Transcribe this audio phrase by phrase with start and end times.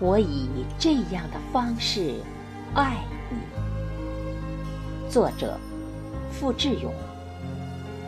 [0.00, 2.14] 我以这样的方式
[2.74, 2.96] 爱
[3.30, 3.36] 你。
[5.08, 5.56] 作者：
[6.32, 6.92] 付志勇。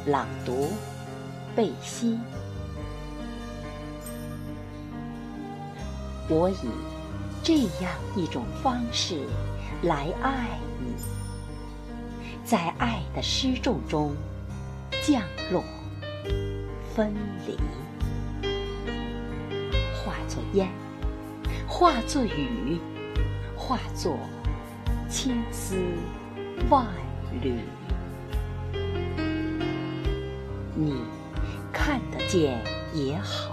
[0.07, 0.69] 朗读：
[1.55, 2.19] 贝西。
[6.29, 6.69] 我以
[7.43, 9.21] 这样一种方式
[9.83, 10.93] 来爱你，
[12.45, 14.13] 在爱的失重中
[15.05, 15.23] 降
[15.53, 15.63] 落、
[16.95, 17.15] 分
[17.47, 17.57] 离，
[19.95, 20.69] 化作烟。
[21.79, 22.81] 化作雨，
[23.55, 24.19] 化作
[25.11, 25.77] 千丝
[26.71, 26.87] 万
[27.43, 27.53] 缕。
[30.75, 31.03] 你
[31.75, 33.51] 看得见也好，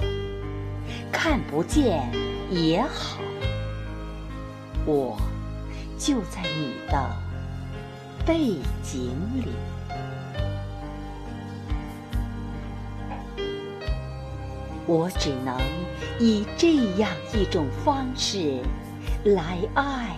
[1.12, 2.09] 看不见
[2.49, 3.20] 也好，
[4.85, 5.18] 我
[5.99, 7.10] 就在你的
[8.26, 9.52] 背景里。
[14.85, 15.57] 我只能
[16.19, 18.59] 以这样一种方式
[19.23, 20.17] 来爱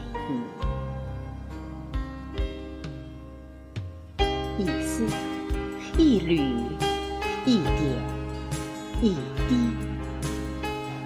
[4.18, 5.06] 你，一丝、
[6.00, 6.40] 一缕、
[7.46, 7.78] 一点、
[9.04, 9.16] 一
[9.48, 9.56] 滴，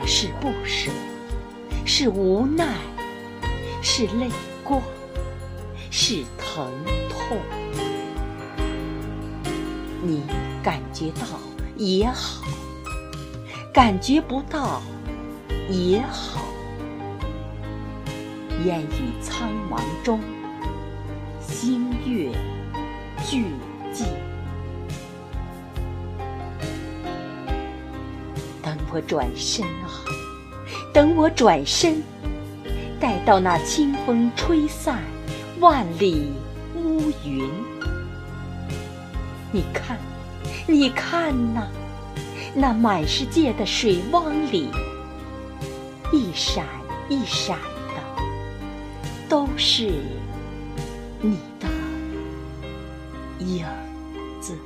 [0.08, 0.90] 是不舍，
[1.86, 2.66] 是无奈，
[3.82, 4.30] 是泪
[4.64, 4.82] 光，
[5.92, 6.72] 是疼
[7.10, 7.38] 痛。
[10.02, 10.24] 你
[10.64, 11.26] 感觉到
[11.76, 12.48] 也好。
[13.80, 14.82] 感觉不到
[15.70, 16.42] 也好，
[18.66, 20.20] 烟雨苍茫中，
[21.40, 22.30] 星月
[23.26, 23.46] 俱
[23.94, 24.04] 寂。
[28.62, 30.04] 等我转身啊，
[30.94, 32.04] 等我转身，
[33.00, 35.00] 待到那清风吹散
[35.62, 36.34] 万里
[36.76, 37.50] 乌云。
[39.54, 39.98] 你看，
[40.68, 41.66] 你看呐。
[42.56, 44.70] 那满世界的水汪里，
[46.12, 46.66] 一闪
[47.08, 48.24] 一闪的，
[49.30, 49.92] 都是
[51.22, 51.68] 你的
[53.40, 53.66] 影
[54.42, 54.58] 子。